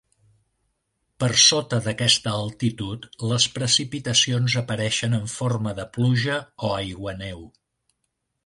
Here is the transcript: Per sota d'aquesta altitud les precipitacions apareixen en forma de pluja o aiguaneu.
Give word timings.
Per 1.23 1.27
sota 1.47 1.79
d'aquesta 1.87 2.33
altitud 2.37 3.05
les 3.33 3.47
precipitacions 3.59 4.57
apareixen 4.63 5.17
en 5.19 5.31
forma 5.35 5.75
de 5.81 5.89
pluja 5.99 6.39
o 6.67 6.73
aiguaneu. 6.81 7.47